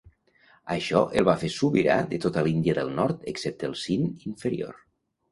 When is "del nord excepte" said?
2.77-3.69